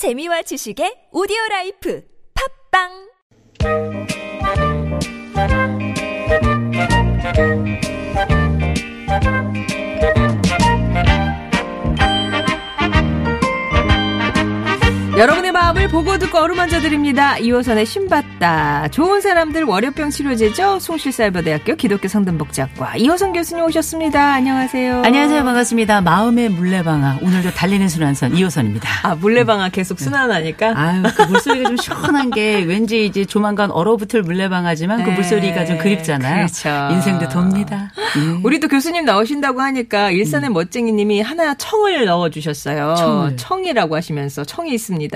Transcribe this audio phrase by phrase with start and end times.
[0.00, 2.00] 재미와 지식의 오디오 라이프
[2.32, 3.12] 팟빵
[15.20, 17.36] 여러분의 마음을 보고 듣고 어루만져 드립니다.
[17.36, 18.88] 이호선의 신받다.
[18.88, 20.78] 좋은 사람들 월요병 치료제죠.
[20.78, 24.32] 숭실사이버대학교 기독교 상담복지학과 이호선 교수님 오셨습니다.
[24.32, 25.02] 안녕하세요.
[25.04, 25.44] 안녕하세요.
[25.44, 26.00] 반갑습니다.
[26.00, 27.18] 마음의 물레방아.
[27.20, 28.88] 오늘도 달리는 순환선 이호선입니다.
[29.02, 30.72] 아, 물레방아 계속 순환하니까?
[30.74, 35.76] 아유, 그 물소리가 좀 시원한 게 왠지 이제 조만간 얼어붙을 물레방아지만 그 네, 물소리가 좀
[35.76, 36.46] 그립잖아요.
[36.46, 36.94] 그렇죠.
[36.94, 37.92] 인생도 돕니다.
[38.16, 38.40] 예.
[38.42, 42.94] 우리 또 교수님 나오신다고 하니까 일산의 멋쟁이님이 하나 청을 넣어주셨어요.
[42.96, 43.36] 청을.
[43.36, 45.09] 청이라고 하시면서 청이 있습니다.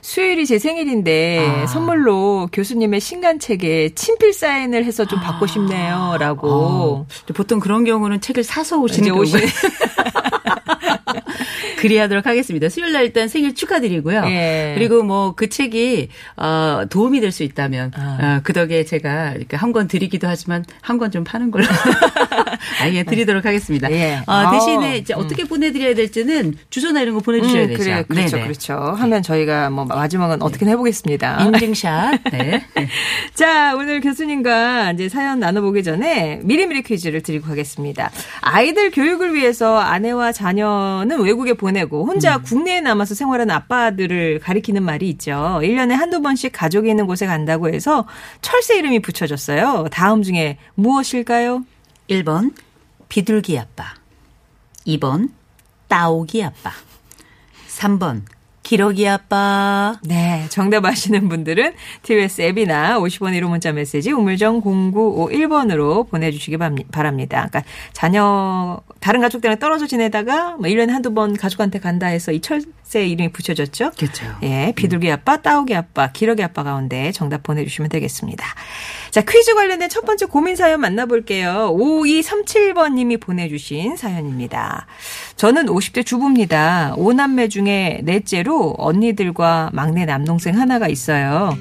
[0.00, 1.66] 수요일이 제 생일인데 아.
[1.66, 6.48] 선물로 교수님의 신간책에 친필 사인을 해서 좀 받고 싶네요 라고.
[6.50, 9.32] 어, 보통 그런 경우는 책을 사서 오시는 오시-
[11.78, 12.68] 그리하도록 하겠습니다.
[12.68, 14.24] 수요일 날 일단 생일 축하드리고요.
[14.26, 14.72] 예.
[14.76, 18.18] 그리고 뭐 그 책이 어, 도움이 될 수 있다면 아.
[18.20, 21.64] 어, 그 덕에 제가 이렇게 한 권 드리기도 하지만 한 권 좀 파는 걸로
[22.82, 23.90] 아예 드리도록 하겠습니다.
[23.90, 24.20] 예.
[24.26, 25.20] 어, 대신에 이제 음.
[25.20, 27.82] 어떻게 보내드려야 될지는 주소나 이런 거 보내주셔야 음, 되죠.
[27.82, 28.42] 그래, 그렇죠, 네네.
[28.48, 28.74] 그렇죠.
[28.74, 31.44] 하면 저희가 뭐 마지막은 어떻게 해보겠습니다.
[31.44, 32.20] 인증샷.
[32.32, 32.62] 네.
[33.34, 38.10] 자, 오늘 교수님과 이제 사연 나눠보기 전에 미리미리 퀴즈를 드리고 가겠습니다.
[38.42, 42.42] 아이들 교육을 위해서 아내와 자녀 는 외국에 보내고 혼자 음.
[42.42, 45.60] 국내에 남아서 생활하는 아빠들을 가리키는 말이 있죠.
[45.62, 48.06] 1년에 한두 번씩 가족이 있는 곳에 간다고 해서
[48.40, 49.86] 철새 이름이 붙여졌어요.
[49.90, 51.64] 다음 중에 무엇일까요?
[52.08, 52.54] 1번
[53.08, 53.94] 비둘기 아빠.
[54.86, 55.30] 2번
[55.88, 56.70] 따오기 아빠.
[57.68, 58.22] 3번
[58.62, 59.96] 기러기 아빠.
[60.04, 67.48] 네, 정답 아시는 분들은 TBS 앱이나 50원 1호 문자 메시지 우물정 0951번으로 보내주시기 바랍니- 바랍니다.
[67.50, 72.62] 그러니까 자녀 다른 가족들이랑 떨어져 지내다가 뭐 1년에 한두 번 가족한테 간다 해서 이 철
[72.92, 73.92] 새 이름이 붙여졌죠.
[73.96, 74.26] 그렇죠.
[74.42, 78.44] 예, 비둘기 아빠, 따오기 아빠, 기러기 아빠 가운데 정답 보내주시면 되겠습니다.
[79.10, 81.74] 자, 퀴즈 관련된 첫 번째 고민 사연 만나볼게요.
[81.74, 84.86] 5237번님이 보내주신 사연입니다.
[85.36, 86.94] 저는 50대 주부입니다.
[86.98, 91.56] 5남매 중에 넷째로 언니들과 막내 남동생 하나가 있어요.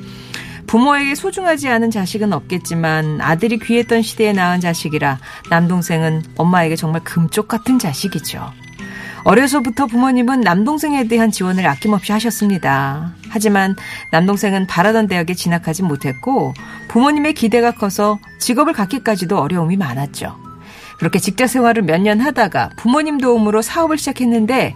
[0.68, 7.80] 부모에게 소중하지 않은 자식은 없겠지만 아들이 귀했던 시대에 낳은 자식이라 남동생은 엄마에게 정말 금쪽 같은
[7.80, 8.52] 자식이죠.
[9.24, 13.14] 어려서부터 부모님은 남동생에 대한 지원을 아낌없이 하셨습니다.
[13.30, 13.76] 하지만
[14.12, 16.54] 남동생은 바라던 대학에 진학하지 못했고
[16.88, 20.36] 부모님의 기대가 커서 직업을 갖기까지도 어려움이 많았죠.
[20.98, 24.76] 그렇게 직장 생활을 몇 년 하다가 부모님 도움으로 사업을 시작했는데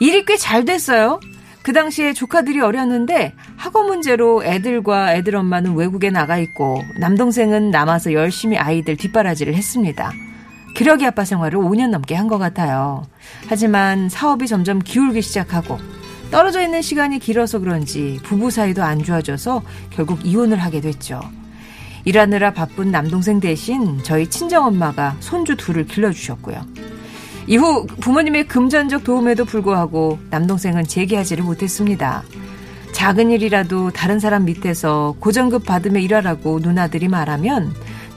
[0.00, 1.20] 일이 꽤 잘 됐어요.
[1.62, 8.56] 그 당시에 조카들이 어렸는데 학업 문제로 애들과 애들 엄마는 외국에 나가 있고 남동생은 남아서 열심히
[8.56, 10.12] 아이들 뒷바라지를 했습니다.
[10.76, 13.06] 기러기 아빠 생활을 5년 넘게 한 것 같아요.
[13.48, 15.78] 하지만 사업이 점점 기울기 시작하고
[16.30, 21.20] 떨어져 있는 시간이 길어서 그런지 부부 사이도 안 좋아져서 결국 이혼을 하게 됐죠.
[22.04, 26.60] 일하느라 바쁜 남동생 대신 저희 친정엄마가 손주 둘을 길러주셨고요.
[27.46, 32.22] 이후 부모님의 금전적 도움에도 불구하고 남동생은 재기하지를 못했습니다.
[32.92, 37.72] 작은 일이라도 다른 사람 밑에서 고정급 받으며 일하라고 누나들이 말하면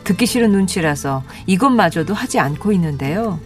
[0.10, 3.40] 듣기 싫은 눈치라서 이것마저도 하지 않고 있는데요.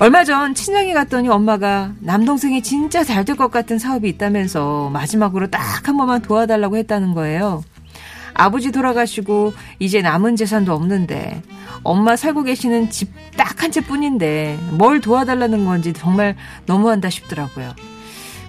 [0.00, 5.86] 얼마 전 친정에 갔더니 엄마가 남동생이 진짜 잘 될 것 같은 사업이 있다면서 마지막으로 딱
[5.86, 7.62] 한 번만 도와달라고 했다는 거예요.
[8.34, 11.40] 아버지 돌아가시고 이제 남은 재산도 없는데
[11.84, 16.34] 엄마 살고 계시는 집 딱 한 채 뿐인데 뭘 도와달라는 건지 정말
[16.66, 17.72] 너무한다 싶더라고요.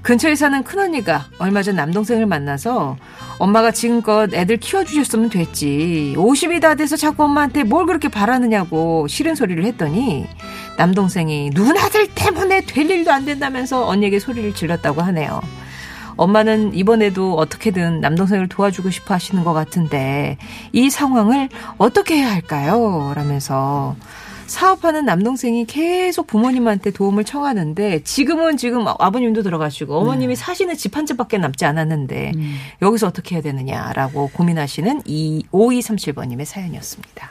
[0.05, 2.95] 근처에 사는 큰언니가 얼마 전 남동생을 만나서
[3.39, 6.13] 엄마가 지금껏 애들 키워주셨으면 됐지.
[6.15, 10.27] 50이 다 돼서 자꾸 엄마한테 뭘 그렇게 바라느냐고 싫은 소리를 했더니
[10.77, 15.41] 남동생이 누나들 때문에 될 일도 안 된다면서 언니에게 소리를 질렀다고 하네요.
[16.17, 20.37] 엄마는 이번에도 어떻게든 남동생을 도와주고 싶어 하시는 것 같은데
[20.71, 21.49] 이 상황을
[21.79, 23.11] 어떻게 해야 할까요?
[23.15, 23.95] 라면서
[24.47, 31.65] 사업하는 남동생이 계속 부모님한테 도움을 청하는데 지금은 지금 아버님도 들어가시고 어머님이 사시는 집한 채밖에 남지
[31.65, 32.31] 않았는데
[32.81, 37.29] 여기서 어떻게 해야 되느냐라고 고민하시는 이 5237번님의 사연이었습니다.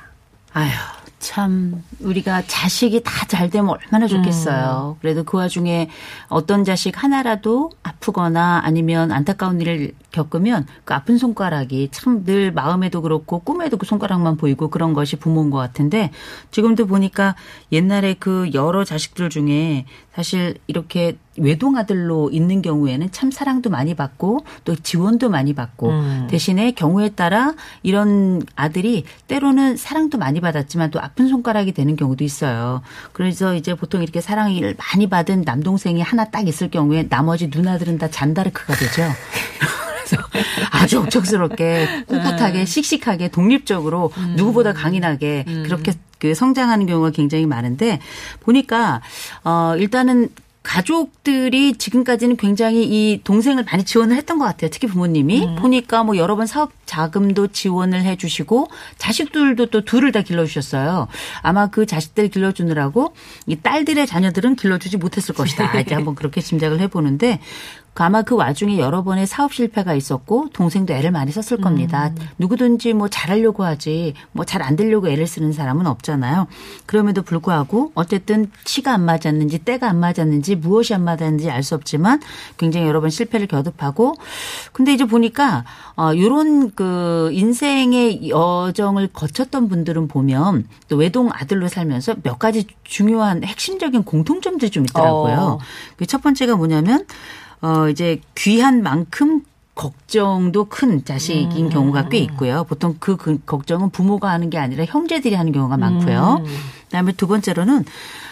[0.52, 0.70] 아휴,
[1.19, 4.08] 참, 우리가 자식이 다 잘 되면 얼마나 음.
[4.08, 4.99] 좋겠어요.
[5.00, 5.88] 그래도 그 와중에
[6.28, 13.40] 어떤 자식 하나라도 아프거나 아니면 안타까운 일을 겪으면 그 아픈 손가락이 참 늘 마음에도 그렇고
[13.40, 16.11] 꿈에도 그 손가락만 보이고 그런 것이 부모인 것 같은데
[16.50, 17.34] 지금도 보니까
[17.72, 19.84] 옛날에 그 여러 자식들 중에
[20.14, 26.26] 사실 이렇게 외동아들로 있는 경우에는 참 사랑도 많이 받고 또 지원도 많이 받고 음.
[26.31, 32.82] 대신에 경우에 따라 이런 아들이 때로는 사랑도 많이 받았지만 또 아픈 손가락이 되는 경우도 있어요.
[33.12, 38.08] 그래서 이제 보통 이렇게 사랑을 많이 받은 남동생이 하나 딱 있을 경우에 나머지 누나들은 다
[38.08, 39.02] 잔다르크가 되죠.
[40.16, 48.00] 그래서 아주 억척스럽게 꿋꿋하게 씩씩하게 독립적으로 누구보다 강인하게 그렇게 그 성장하는 경우가 굉장히 많은데
[48.40, 49.02] 보니까
[49.44, 50.31] 어 일단은
[50.64, 54.70] 가족들이 지금까지는 굉장히 이 동생을 많이 지원을 했던 것 같아요.
[54.72, 61.06] 특히 부모님이 보니까 뭐 여러 번 사업 자금도 지원을 해주시고 자식들도 또 둘을 다 길러주셨어요.
[61.43, 63.14] 아마 그 자식들 길러주느라고
[63.46, 65.78] 이 딸들의 자녀들은 길러주지 못했을 것이다.
[65.81, 67.40] 이제 한번 그렇게 짐작을 해보는데
[68.02, 72.11] 아마 그 와중에 여러 번의 사업 실패가 있었고 동생도 애를 많이 썼을 겁니다.
[72.38, 76.46] 누구든지 뭐 잘하려고 하지 뭐 잘 안 되려고 애를 쓰는 사람은 없잖아요.
[76.87, 82.20] 그럼에도 불구하고 어쨌든 치가 안 맞았는지 때가 안 맞았는지 무엇이 안 맞았는지 알 수 없지만
[82.58, 84.14] 굉장히 여러 번 실패를 거듭하고
[84.73, 85.64] 근데 이제 보니까
[85.96, 93.44] 어 요런 그 인생의 여정을 거쳤던 분들은 보면 또 외동 아들로 살면서 몇 가지 중요한
[93.44, 95.35] 핵심적인 공통점들이 좀 있더라고요.
[95.37, 95.58] 어.
[95.96, 97.06] 그첫 번째가 뭐냐면
[97.64, 99.43] 어 이제 귀한 만큼
[99.75, 102.64] 걱정도 큰 자식인 경우가 꽤 있고요.
[102.64, 106.44] 보통 그, 그 걱정은 부모가 하는 게 아니라 형제들이 하는 경우가 많고요.
[106.84, 107.84] 그다음에 두 번째로는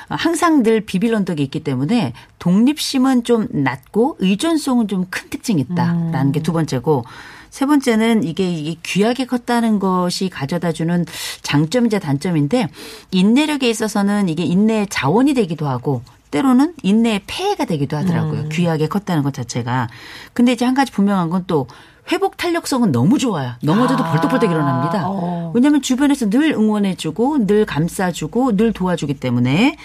[0.08, 6.52] 항상 늘 비빌 언덕이 있기 때문에 독립심은 좀 낮고 의존성은 좀 큰 특징이 있다라는 게두
[6.52, 7.04] 번째고
[7.48, 11.04] 세 번째는 이게, 이게 귀하게 컸다는 것이 가져다 주는
[11.42, 12.68] 장점이자 단점인데
[13.10, 16.02] 인내력에 있어서는 이게 인내의 자원이 되기도 하고
[16.32, 18.48] 때로는 인내의 폐해가 되기도 하더라고요.
[18.48, 19.88] 귀하게 컸다는 것 자체가.
[20.32, 21.68] 근데 이제 한 가지 분명한 건 또
[22.10, 23.52] 회복 탄력성은 너무 좋아요.
[23.62, 24.10] 넘어져도 아.
[24.10, 25.04] 벌떡벌떡 일어납니다.
[25.06, 25.52] 어.
[25.54, 29.76] 왜냐하면 주변에서 늘 응원해주고 늘 감싸주고 늘 도와주기 때문에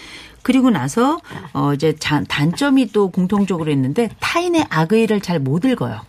[0.41, 1.19] 그리고 나서
[1.53, 5.99] 어 이제 자- 단점이 또 공통적으로 있는데 타인의 악의를 잘 못 읽어요.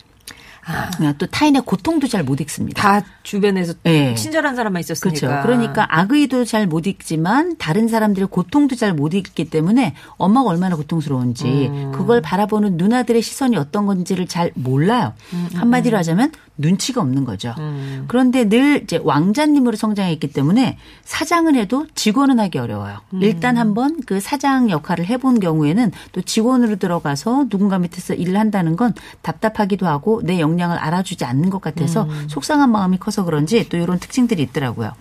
[0.69, 2.81] 아, 또 타인의 고통도 잘못 읽습니다.
[2.81, 4.13] 다 주변에서 네.
[4.15, 5.19] 친절한 사람만 있었으니까.
[5.19, 5.41] 그렇죠.
[5.43, 11.91] 그러니까 악의도 잘못 읽지만 다른 사람들의 고통도 잘못 읽기 때문에 엄마가 얼마나 고통스러운지 음.
[11.93, 15.13] 그걸 바라보는 누나들의 시선이 어떤 건지를 잘 몰라요.
[15.55, 17.55] 한마디로 하자면 눈치가 없는 거죠.
[17.57, 18.03] 음.
[18.07, 22.97] 그런데 늘 이제 왕자님으로 성장했기 때문에 사장을 해도 직원은 하기 어려워요.
[23.13, 23.23] 음.
[23.23, 28.93] 일단 한번 그 사장 역할을 해본 경우에는 또 직원으로 들어가서 누군가 밑에서 일을 한다는 건
[29.21, 32.27] 답답하기도 하고 내역 량을 알아주지 않는 것 같아서 음.
[32.29, 34.93] 속상한 마음이 커서 그런지 또 이런 특징들이 있더라고요.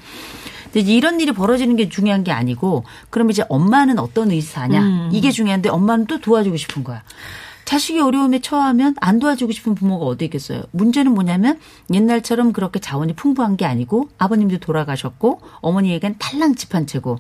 [0.73, 5.11] 근데 이런 일이 벌어지는 게 중요한 게 아니고 그럼 이제 엄마는 어떤 의사냐 음.
[5.13, 7.03] 이게 중요한데 엄마는 또 도와주고 싶은 거야.
[7.65, 10.63] 자식이 어려움에 처하면 안 도와주고 싶은 부모가 어디 있겠어요.
[10.71, 11.59] 문제는 뭐냐면
[11.93, 17.19] 옛날처럼 그렇게 자원이 풍부한 게 아니고 아버님도 돌아가셨고 어머니에겐 탈랑 집한 채고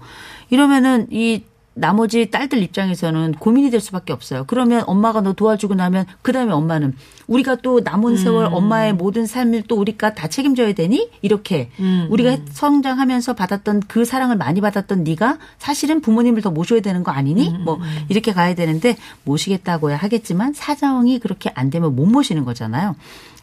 [0.48, 1.42] 이러면은 이
[1.78, 4.44] 나머지 딸들 입장에서는 고민이 될 수밖에 없어요.
[4.46, 6.94] 그러면 엄마가 너 도와주고 나면 그다음에 엄마는
[7.26, 11.70] 우리가 또 남은 세월 엄마의 모든 삶을 또 우리가 다 책임져야 되니 이렇게
[12.10, 17.50] 우리가 성장하면서 받았던 그 사랑을 많이 받았던 네가 사실은 부모님을 더 모셔야 되는 거 아니니?
[17.64, 17.78] 뭐
[18.08, 22.96] 이렇게 가야 되는데 모시겠다고야 하겠지만 사정이 그렇게 안 되면 못 모시는 거잖아요.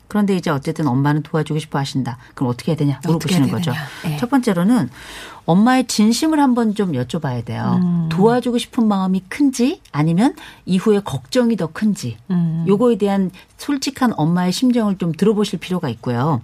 [0.07, 2.17] 그런데 이제 어쨌든 엄마는 도와주고 싶어 하신다.
[2.33, 4.09] 그럼 어떻게 해야 되냐 물어보시는 어떻게 해야 거죠.
[4.09, 4.17] 예.
[4.17, 4.89] 첫 번째로는
[5.45, 7.79] 엄마의 진심을 한번 좀 여쭤봐야 돼요.
[7.81, 8.09] 음.
[8.09, 10.35] 도와주고 싶은 마음이 큰지 아니면
[10.65, 12.65] 이후에 걱정이 더 큰지 음.
[12.67, 16.41] 요거에 대한 솔직한 엄마의 심정을 좀 들어보실 필요가 있고요.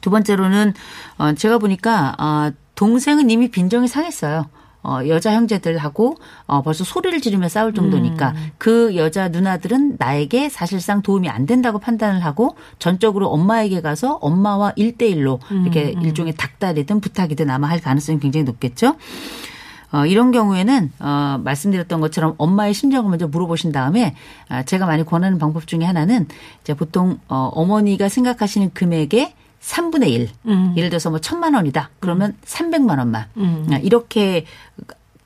[0.00, 0.74] 두 번째로는
[1.18, 4.46] 어 제가 보니까 어 동생은 이미 빈정이 상했어요.
[4.86, 6.16] 어 여자 형제들하고
[6.46, 12.24] 어 벌써 소리를 지르며 싸울 정도니까 그 여자 누나들은 나에게 사실상 도움이 안 된다고 판단을
[12.24, 18.94] 하고 전적으로 엄마에게 가서 엄마와 일대일로 이렇게 일종의 닥달이든 부탁이든 아마 할 가능성이 굉장히 높겠죠.
[19.92, 24.14] 어, 이런 경우에는 어, 말씀드렸던 것처럼 엄마의 심정을 먼저 물어보신 다음에
[24.48, 26.26] 아, 제가 많이 권하는 방법 중에 하나는
[26.60, 30.28] 이제 보통 어, 어머니가 생각하시는 금액의 3분의 1.
[30.46, 30.74] 음.
[30.76, 31.90] 예를 들어서 뭐 천만 원이다.
[32.00, 33.26] 그러면 300만 원만.
[33.36, 33.68] 음.
[33.72, 34.44] 아, 이렇게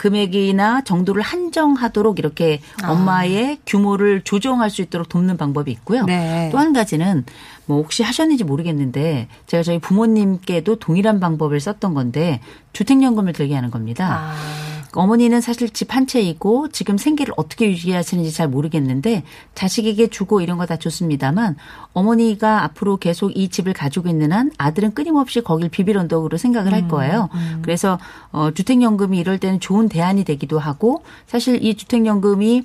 [0.00, 2.90] 금액이나 정도를 한정하도록 이렇게 아.
[2.90, 6.04] 엄마의 규모를 조정할 수 있도록 돕는 방법이 있고요.
[6.06, 6.48] 네.
[6.50, 7.24] 또한 가지는
[7.66, 12.40] 뭐 혹시 하셨는지 모르겠는데 제가 저희 부모님께도 동일한 방법을 썼던 건데
[12.72, 14.32] 주택연금을 들게 하는 겁니다.
[14.32, 14.69] 아.
[14.94, 20.66] 어머니는 사실 집 한 채이고 지금 생계를 어떻게 유지하시는지 잘 모르겠는데 자식에게 주고 이런 거
[20.66, 21.56] 다 좋습니다만
[21.94, 26.86] 어머니가 앞으로 계속 이 집을 가지고 있는 한 아들은 끊임없이 거길 비빌 언덕으로 생각을 할
[26.86, 27.28] 거예요.
[27.62, 27.98] 그래서
[28.30, 32.62] 어 주택연금이 이럴 때는 좋은 대안이 되기도 하고 사실 이 주택연금이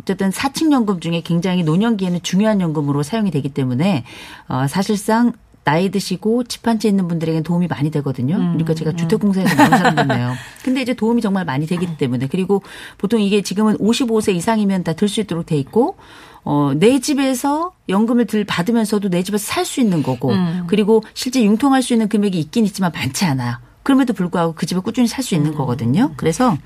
[0.00, 4.04] 어쨌든 사칙연금 중에 굉장히 노년기에는 중요한 연금으로 사용이 되기 때문에
[4.48, 5.32] 어 사실상
[5.68, 8.36] 나이 드시고 집한채 있는 분들에겐 도움이 많이 되거든요.
[8.36, 10.32] 그러니까 제가 주택공사에서 나온 사람 같네요.
[10.64, 12.62] 근데 이제 도움이 정말 많이 되기 때문에 그리고
[12.96, 15.96] 보통 이게 지금은 55세 이상이면 다 들 수 있도록 돼 있고
[16.42, 20.30] 어, 내 집에서 연금을 들 받으면서도 내 집에서 살 수 있는 거고
[20.68, 23.56] 그리고 실제 융통할 수 있는 금액이 있긴 있지만 많지 않아요.
[23.82, 26.12] 그럼에도 불구하고 그 집에 꾸준히 살 수 있는 거거든요.
[26.16, 26.56] 그래서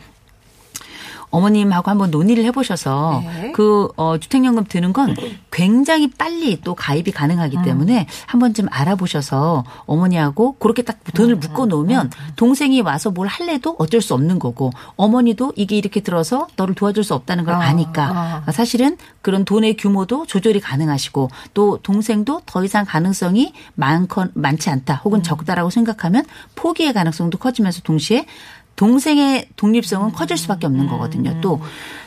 [1.32, 3.52] 어머님하고 한번 논의를 해보셔서 네.
[3.52, 5.16] 그 어, 주택연금 드는 건
[5.50, 7.62] 굉장히 빨리 또 가입이 가능하기 음.
[7.64, 13.74] 때문에 한번 좀 알아보셔서 어머니하고 그렇게 딱 음, 돈을 묶어 놓으면 동생이 와서 뭘 할래도
[13.78, 18.44] 어쩔 수 없는 거고 어머니도 이게 이렇게 들어서 너를 도와줄 수 없다는 걸 아, 아니까
[18.52, 25.20] 사실은 그런 돈의 규모도 조절이 가능하시고 또 동생도 더 이상 가능성이 많건 많지 않다 혹은
[25.20, 25.22] 음.
[25.22, 26.24] 적다라고 생각하면
[26.54, 28.26] 포기의 가능성도 커지면서 동시에
[28.76, 31.40] 동생의 독립성은 커질 수밖에 없는 거거든요.
[31.40, 31.60] 또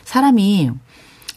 [0.04, 0.70] 사람이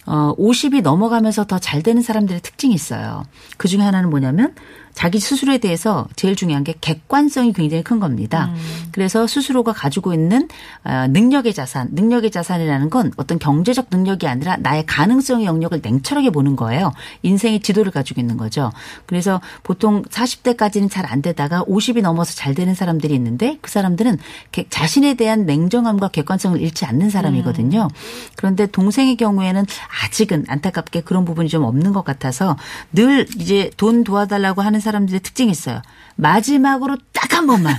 [0.06, 3.24] 어 50이 넘어가면서 더 잘 되는 사람들의 특징이 있어요.
[3.58, 4.56] 그 중에 하나는 뭐냐면
[4.94, 8.54] 자기 스스로에 대해서 제일 중요한 게 객관성이 굉장히 큰 겁니다.
[8.92, 10.48] 그래서 스스로가 가지고 있는
[10.84, 16.56] 어, 능력의 자산, 능력의 자산이라는 건 어떤 경제적 능력이 아니라 나의 가능성의 영역을 냉철하게 보는
[16.56, 16.92] 거예요.
[17.24, 18.72] 인생의 지도를 가지고 있는 거죠.
[19.06, 24.18] 그래서 보통 40대까지는 잘 안 되다가 50이 넘어서 잘 되는 사람들이 있는데 그 사람들은
[24.52, 27.88] 개- 자신에 대한 냉정함과 객관성을 잃지 않는 사람이거든요.
[28.36, 29.66] 그런데 동생의 경우에는
[30.04, 32.58] 아직은 안타깝게 그런 부분이 좀 없는 것 같아서
[32.92, 35.82] 늘 이제 돈 도와달라고 하는 사람들의 특징이 있어요.
[36.16, 37.74] 마지막으로 딱 한 번만.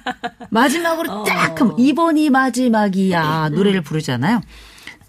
[0.50, 1.78] 마지막으로 딱한 번.
[1.78, 3.50] 이번이 마지막이야.
[3.50, 4.40] 노래를 부르잖아요.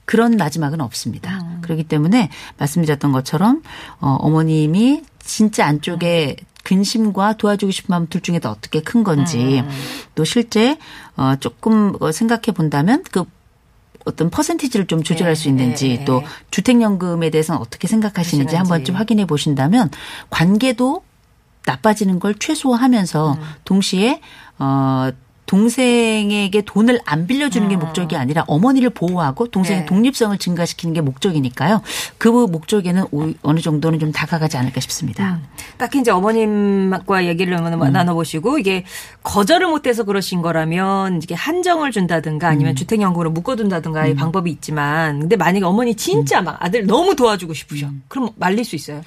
[0.06, 1.44] 그런 마지막은 없습니다.
[1.62, 3.64] 그렇기 때문에 말씀드렸던 것처럼
[4.00, 9.64] 어, 어머님이 진짜 안쪽에 근심과 도와주고 싶은 마음 둘 중에 더 어떻게 큰 건지
[10.14, 10.78] 또 실제
[11.18, 13.24] 어, 조금 어, 생각해 본다면 그
[14.06, 16.06] 어떤 퍼센티지를 좀 조절할 수 있는지 네.
[16.06, 16.22] 또
[16.52, 19.90] 주택연금에 대해서는 어떻게 생각하시는지 한번 좀 확인해 보신다면
[20.30, 21.02] 관계도
[21.66, 24.22] 나빠지는 걸 최소화하면서 동시에
[24.60, 25.10] 어
[25.46, 29.86] 동생에게 돈을 안 빌려주는 게 목적이 아니라 어머니를 보호하고 동생의 네.
[29.86, 31.82] 독립성을 증가시키는 게 목적이니까요.
[32.18, 35.40] 그 목적에는 오- 어느 정도는 좀 다가가지 않을까 싶습니다.
[35.78, 37.92] 딱히 이제 어머님과 얘기를 음.
[37.92, 38.86] 나눠보시고 이게
[39.24, 42.76] 거절을 못해서 그러신 거라면 이게 한정을 준다든가 아니면 음.
[42.76, 46.46] 주택연금으로 묶어둔다든가 의 방법이 있지만 근데 만약에 어머니 진짜 음.
[46.46, 47.90] 막 아들 너무 도와주고 싶으셔.
[48.08, 49.02] 그럼 말릴 수 있어요.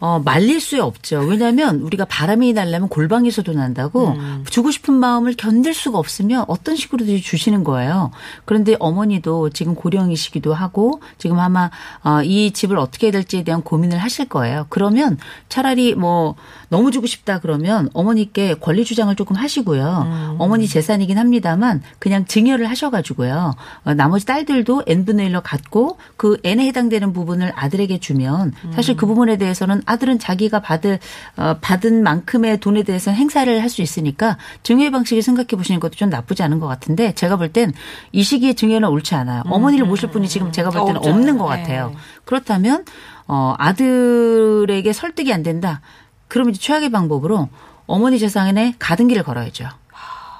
[0.00, 1.20] 어, 말릴 수 없죠.
[1.20, 4.14] 왜냐하면 우리가 바람이 날려면 골방에서도 난다고
[4.48, 8.12] 주고 싶은 마음을 견딜 수가 없으면 어떤 식으로든지 주시는 거예요.
[8.44, 11.70] 그런데 어머니도 지금 고령이시기도 하고 지금 아마
[12.04, 14.66] 어, 이 집을 어떻게 해야 될지에 대한 고민을 하실 거예요.
[14.68, 16.36] 그러면 차라리 뭐
[16.68, 20.36] 너무 주고 싶다 그러면 어머니께 권리 주장을 조금 하시고요.
[20.38, 23.54] 어머니 재산이긴 합니다만 그냥 증여를 하셔가지고요.
[23.84, 29.38] 어, 나머지 딸들도 n분의 1로 갖고 그 n에 해당되는 부분을 아들에게 주면 사실 그 부분에
[29.38, 30.98] 대해서는 아들은 자기가 받을
[31.36, 35.94] 어, 받은 만큼의 돈에 대해서 는 행사를 할 수 있으니까 증여 방식을 생각해 보시는 것도
[35.96, 37.72] 좀 나쁘지 않은 것 같은데 제가 볼 땐
[38.12, 39.42] 이 시기에 증여는 옳지 않아요.
[39.46, 41.10] 어머니를 모실 분이 지금 제가 볼 때는 없죠.
[41.10, 41.62] 없는 것 네.
[41.62, 41.94] 같아요.
[42.24, 42.84] 그렇다면
[43.26, 45.80] 어 아들에게 설득이 안 된다.
[46.28, 47.48] 그러면 이제 최악의 방법으로
[47.86, 49.68] 어머니 재산에 가등기를 걸어야죠.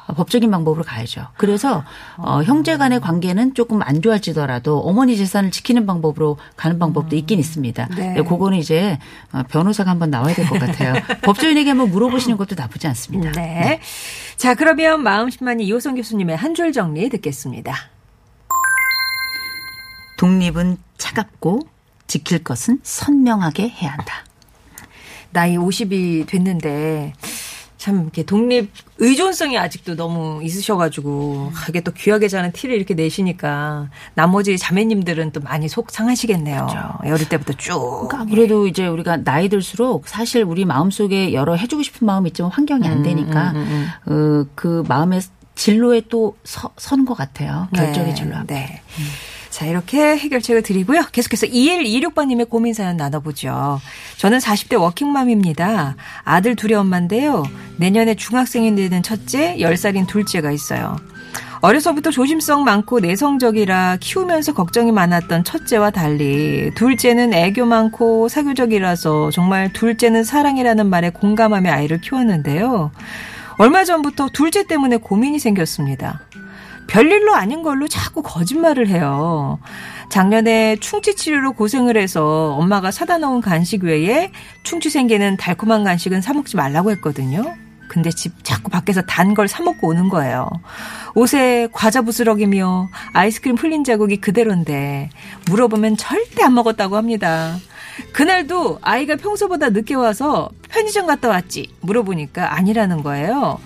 [0.08, 1.28] 어, 법적인 방법으로 가야죠.
[1.36, 1.84] 그래서
[2.16, 7.88] 어, 형제 간의 관계는 조금 안 좋아지더라도 어머니 재산을 지키는 방법으로 가는 방법도 있긴 있습니다.
[7.94, 8.14] 네.
[8.14, 8.98] 네, 그거는 이제
[9.32, 10.94] 어, 변호사가 한번 나와야 될 것 같아요.
[11.22, 13.30] 법조인에게 한번 물어보시는 것도 나쁘지 않습니다.
[13.32, 13.80] 네.
[14.36, 17.74] 자 그러면 마음심만이 이호성 교수님의 한 줄 정리 듣겠습니다.
[20.18, 21.60] 독립은 차갑고
[22.08, 24.24] 지킬 것은 선명하게 해야 한다.
[25.30, 27.12] 나이 50이 됐는데
[27.78, 33.88] 참 이렇게 독립 의존성이 아직도 너무 있으셔가지고 아, 이게 또 귀하게 자는 티를 이렇게 내시니까
[34.14, 36.66] 나머지 자매님들은 또 많이 속 상하시겠네요.
[37.04, 37.78] 어릴 때부터 쭉.
[38.08, 42.50] 그러니까 아무래도 이제 우리가 나이 들수록 사실 우리 마음 속에 여러 해주고 싶은 마음이 있지만
[42.50, 43.52] 환경이 안 되니까
[44.06, 45.20] 어, 그 마음의
[45.54, 47.68] 진로에 또 서, 서는 것 같아요.
[47.74, 48.54] 결정의 진로 앞에.
[48.54, 48.82] 네.
[49.58, 51.02] 자, 이렇게 해결책을 드리고요.
[51.10, 53.80] 계속해서 2126번님의 고민 사연 나눠보죠.
[54.16, 55.96] 저는 40대 워킹맘입니다.
[56.22, 57.42] 아들 둘이 엄마인데요.
[57.76, 60.94] 내년에 중학생이 되는 첫째, 10살인 둘째가 있어요.
[61.60, 70.22] 어려서부터 조심성 많고 내성적이라 키우면서 걱정이 많았던 첫째와 달리 둘째는 애교 많고 사교적이라서 정말 둘째는
[70.22, 72.92] 사랑이라는 말에 공감하며 아이를 키웠는데요.
[73.56, 76.20] 얼마 전부터 둘째 때문에 고민이 생겼습니다.
[76.88, 79.58] 별일로 아닌 걸로 자꾸 거짓말을 해요.
[80.10, 86.32] 작년에 충치 치료로 고생을 해서 엄마가 사다 놓은 간식 외에 충치 생기는 달콤한 간식은 사
[86.32, 87.54] 먹지 말라고 했거든요.
[87.88, 90.48] 근데 집 자꾸 밖에서 단 걸 사 먹고 오는 거예요.
[91.14, 95.10] 옷에 과자 부스러기며 아이스크림 풀린 자국이 그대로인데
[95.46, 97.56] 물어보면 절대 안 먹었다고 합니다.
[98.12, 103.58] 그날도 아이가 평소보다 늦게 와서 편의점 갔다 왔지 물어보니까 아니라는 거예요.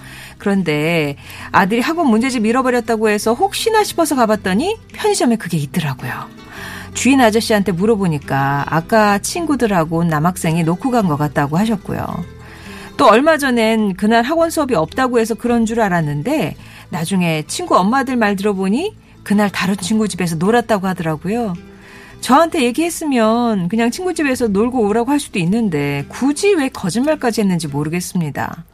[0.42, 1.14] 그런데
[1.52, 6.10] 아들이 학원 문제집 잃어버렸다고 해서 혹시나 싶어서 가봤더니 편의점에 그게 있더라고요.
[6.94, 12.04] 주인 아저씨한테 물어보니까 아까 친구들하고 남학생이 놓고 간 것 같다고 하셨고요.
[12.96, 16.56] 또 얼마 전엔 그날 학원 수업이 없다고 해서 그런 줄 알았는데
[16.90, 21.54] 나중에 친구 엄마들 말 들어보니 그날 다른 친구 집에서 놀았다고 하더라고요.
[22.20, 28.64] 저한테 얘기했으면 그냥 친구 집에서 놀고 오라고 할 수도 있는데 굳이 왜 거짓말까지 했는지 모르겠습니다.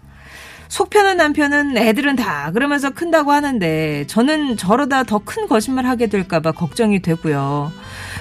[0.69, 6.53] 속 편한 남편은 애들은 다 그러면서 큰다고 하는데 저는 저러다 더 큰 거짓말 하게 될까봐
[6.53, 7.73] 걱정이 되고요.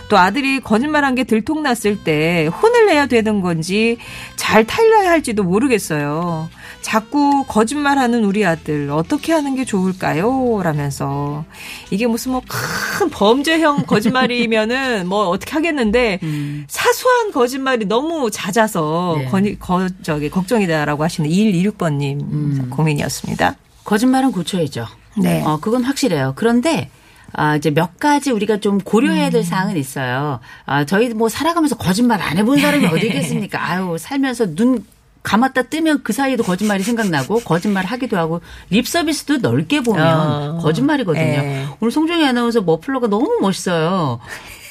[0.10, 3.98] 또 아들이 거짓말한 게 들통났을 때 혼을 내야 되는 건지
[4.36, 6.50] 잘 탈려야 할지도 모르겠어요.
[6.88, 10.62] 자꾸 거짓말하는 우리 아들 어떻게 하는 게 좋을까요?
[10.64, 11.44] 라면서
[11.92, 16.66] 이게 무슨 뭐 큰 범죄형 거짓말이면은 뭐 어떻게 하겠는데 음.
[16.70, 19.26] 사소한 거짓말이 너무 잦아서 네.
[19.26, 22.68] 거, 거, 저기 걱정이다라고 하시는 2126번님 음.
[22.70, 23.56] 고민이었습니다.
[23.84, 24.88] 거짓말은 고쳐야죠.
[25.18, 25.44] 네.
[25.44, 26.34] 어, 그건 확실해요.
[26.38, 26.90] 그런데
[27.34, 30.40] 아, 이제 몇 가지 우리가 좀 고려해야 될 사항은 있어요.
[30.66, 33.70] 아, 저희 뭐 살아가면서 거짓말 안 해본 사람이 어디 있겠습니까?
[33.70, 34.86] 아유, 살면서 눈
[35.28, 40.58] 감았다 뜨면 그 사이에도 거짓말이 생각나고 거짓말 하기도 하고 립 서비스도 넓게 보면 어.
[40.62, 41.26] 거짓말이거든요.
[41.26, 41.66] 네.
[41.82, 44.22] 오늘 송정희 아나운서 머플러가 너무 멋있어요.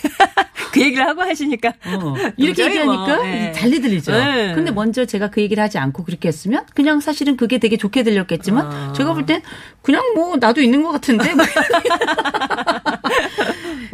[0.72, 3.52] 그 얘기를 하고 하시니까 어, 이렇게 얘기하니까 뭐, 네.
[3.52, 4.12] 달리 들리죠.
[4.12, 4.54] 네.
[4.54, 8.66] 근데 먼저 제가 그 얘기를 하지 않고 그렇게 했으면 그냥 사실은 그게 되게 좋게 들렸겠지만
[8.66, 8.92] 아.
[8.94, 9.42] 제가 볼 땐
[9.82, 11.32] 그냥 뭐 나도 있는 것 같은데.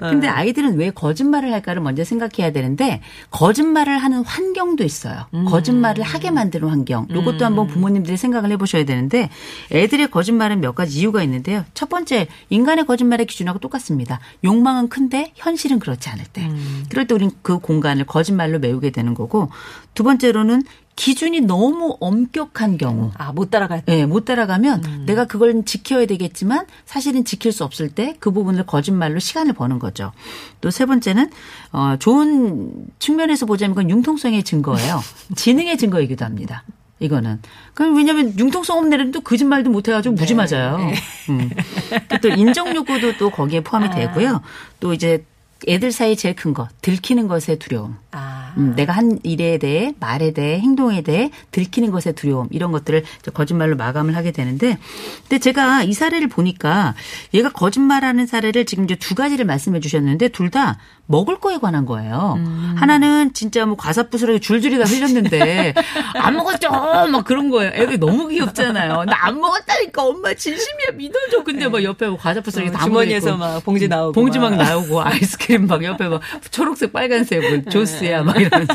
[0.00, 3.00] 뭐 근데 아이들은 왜 거짓말을 할까를 먼저 생각해야 되는데
[3.30, 5.26] 거짓말을 하는 환경도 있어요.
[5.48, 7.06] 거짓말을 하게 만드는 환경.
[7.10, 9.28] 이것도 한번 부모님들이 생각을 해보셔야 되는데
[9.70, 11.64] 애들의 거짓말은 몇 가지 이유가 있는데요.
[11.74, 14.20] 첫 번째 인간의 거짓말의 기준하고 똑같습니다.
[14.44, 16.48] 욕망은 큰데 현실은 그렇지 않을 때.
[16.90, 19.50] 그럴 때 우린 그 공간을 거짓말로 메우게 되는 거고
[19.94, 20.62] 두 번째로는
[20.96, 23.10] 기준이 너무 엄격한 경우.
[23.16, 28.16] 아 못 따라갈 예, 못 따라가면 내가 그걸 지켜야 되겠지만 사실은 지킬 수 없을 때
[28.20, 30.12] 그 부분을 거짓말로 시간을 버는 거죠.
[30.60, 31.30] 또 세 번째는
[31.72, 35.00] 어 좋은 측면에서 보자면 그건 융통성의 증거예요.
[35.36, 36.62] 지능의 증거이기도 합니다.
[37.00, 37.40] 이거는.
[37.74, 40.78] 그럼 왜냐하면 융통성 없는 애는 또 거짓말도 못 해가지고 무지 맞아요.
[41.30, 41.50] 음.
[42.22, 44.40] 또 인정 욕구도 또 거기에 포함이 되고요.
[44.78, 45.24] 또 이제
[45.68, 47.96] 애들 사이 제일 큰 거, 들키는 것의 두려움.
[48.10, 48.52] 아.
[48.58, 53.02] 음, 내가 한 일에 대해 말에 대해 행동에 대해 들키는 것의 두려움 이런 것들을
[53.32, 54.76] 거짓말로 마감을 하게 되는데
[55.22, 56.94] 근데 제가 이 사례를 보니까
[57.32, 62.38] 얘가 거짓말하는 사례를 지금 이제 두 가지를 말씀해 주셨는데 둘 다 먹을 거에 관한 거예요.
[62.76, 65.72] 하나는 진짜 뭐 과사 부스러기 줄줄이 다 흘렸는데
[66.14, 67.72] 안 먹었죠 막 그런 거예요.
[67.74, 69.04] 애들 너무 귀엽잖아요.
[69.04, 71.42] 나 안 먹었다니까 엄마 진심이야 믿어줘.
[71.44, 73.36] 근데 막 옆에 뭐 과자 부스러기 어, 다 주머니에서.
[73.38, 74.62] 막 봉지 나오고 봉지 막 막.
[74.62, 78.74] 나오고 아이스크림 막 옆에 막 초록색 빨간색 뭐 조스야 막 이러면서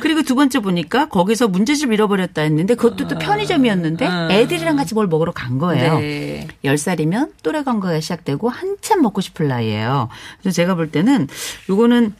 [0.00, 4.28] 그리고 두 번째 보니까 거기서 문제집 잃어버렸다 했는데 그것도 또 편의점이었는데 아.
[4.30, 5.98] 애들이랑 같이 뭘 먹으러 간 거예요.
[5.98, 6.46] 네.
[6.64, 10.08] 10살이면 또래 관계가 시작되고 한참 먹고 싶을 나이예요.
[10.40, 11.26] 그래서 제가 볼 때는
[11.68, 12.14] 요거는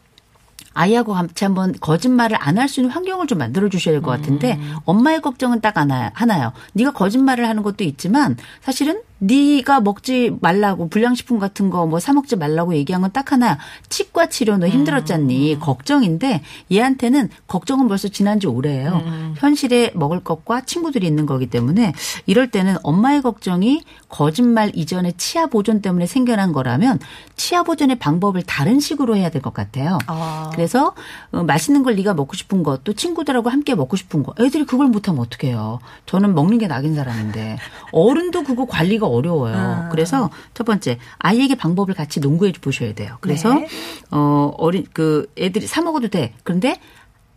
[0.75, 4.55] 아이하고 같이 한번 거짓말을 안 할 수 있는 환경을 좀 만들어 주셔야 될 것 같은데
[4.61, 4.77] 음.
[4.85, 6.53] 엄마의 걱정은 딱 하나, 하나요.
[6.75, 12.37] 네가 거짓말을 하는 것도 있지만 사실은 네가 먹지 말라고 불량식품 같은 거 뭐 사 먹지
[12.37, 13.59] 말라고 얘기한 건 딱 하나야.
[13.89, 15.55] 치과 치료 너 힘들었잖니.
[15.55, 15.61] 음.
[15.61, 19.03] 걱정인데 얘한테는 걱정은 벌써 지난 지 오래예요.
[19.07, 19.35] 음.
[19.39, 21.93] 현실에 먹을 것과 친구들이 있는 거기 때문에
[22.27, 26.99] 이럴 때는 엄마의 걱정이 거짓말 이전에 치아 보존 때문에 생겨난 거라면
[27.37, 29.99] 치아 보존의 방법을 다른 식으로 해야 될 것 같아요.
[30.07, 30.51] 아.
[30.55, 30.95] 그래서
[31.31, 35.21] 어, 맛있는 걸 네가 먹고 싶은 거또 친구들하고 함께 먹고 싶은 거 애들이 그걸 못하면
[35.21, 35.79] 어떡해요.
[36.07, 37.59] 저는 먹는 게 낙인 사람인데
[37.93, 39.55] 어른도 그거 관리가 어려워요.
[39.57, 39.89] 아.
[39.91, 43.19] 그래서 첫 번째 아이에게 방법을 같이 농구해 보셔야 돼요.
[43.21, 43.69] 그래서 네.
[44.11, 46.33] 어 어린 그 애들이 사 먹어도 돼.
[46.45, 46.81] 그런데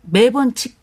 [0.02, 0.74] 매번 치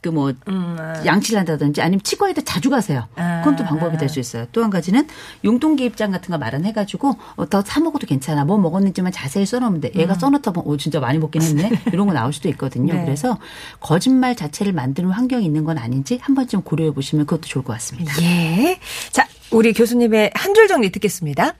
[0.00, 1.04] 그뭐 음, 아.
[1.04, 3.06] 양치를 한다든지 아니면 치과에도 자주 가세요.
[3.14, 3.68] 그건 또 아.
[3.68, 4.46] 방법이 될 수 있어요.
[4.52, 5.06] 또 한 가지는
[5.44, 8.44] 용돈 기 입장 같은 거 마련해 가지고 어, 더사 먹어도 괜찮아.
[8.44, 9.90] 뭐 먹었는지만 자세히 써놓으면 돼.
[9.94, 11.70] 얘가 써놓다 보면 오 진짜 많이 먹긴 했네.
[11.92, 12.94] 이런 거 나올 수도 있거든요.
[12.94, 12.98] 음.
[12.98, 13.04] 네.
[13.04, 13.38] 그래서
[13.80, 18.12] 거짓말 자체를 만드는 환경이 있는 건 아닌지 한 번쯤 고려해 보시면 그것도 좋을 것 같습니다.
[18.22, 18.78] 예.
[19.10, 21.54] 자, 우리 교수님의 한 줄 정리 듣겠습니다.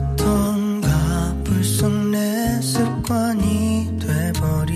[0.06, 3.65] 언제부턴가 불쑥 내 습관이
[4.32, 4.75] body.